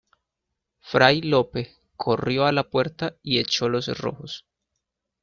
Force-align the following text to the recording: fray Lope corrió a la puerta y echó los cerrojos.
fray 0.79 1.21
Lope 1.21 1.77
corrió 1.95 2.47
a 2.47 2.51
la 2.51 2.67
puerta 2.71 3.17
y 3.21 3.37
echó 3.37 3.69
los 3.69 3.85
cerrojos. 3.85 4.47